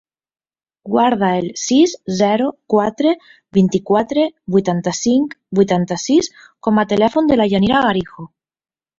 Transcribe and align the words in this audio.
Guarda 0.91 1.27
el 1.39 1.49
sis, 1.63 1.91
zero, 2.21 2.47
quatre, 2.73 3.11
vint-i-quatre, 3.57 4.23
vuitanta-cinc, 4.55 5.35
vuitanta-sis 5.59 6.31
com 6.69 6.81
a 6.81 6.87
telèfon 6.95 7.29
de 7.33 7.37
la 7.39 7.47
Yanira 7.53 7.83
Garijo. 7.89 8.27